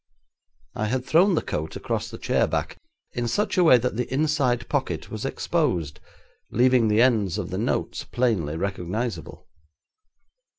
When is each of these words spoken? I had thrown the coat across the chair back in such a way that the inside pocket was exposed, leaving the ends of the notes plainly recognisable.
I 0.73 0.87
had 0.87 1.05
thrown 1.05 1.35
the 1.35 1.43
coat 1.43 1.75
across 1.75 2.09
the 2.09 2.17
chair 2.17 2.47
back 2.47 2.75
in 3.11 3.27
such 3.27 3.55
a 3.55 3.63
way 3.63 3.77
that 3.77 3.97
the 3.97 4.11
inside 4.11 4.67
pocket 4.67 5.11
was 5.11 5.25
exposed, 5.25 5.99
leaving 6.49 6.87
the 6.87 7.03
ends 7.03 7.37
of 7.37 7.51
the 7.51 7.59
notes 7.59 8.03
plainly 8.03 8.57
recognisable. 8.57 9.47